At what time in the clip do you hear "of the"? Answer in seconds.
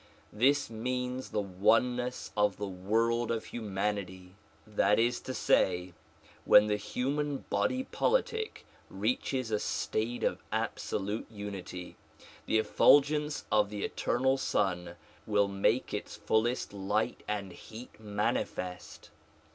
2.35-2.67, 13.51-13.83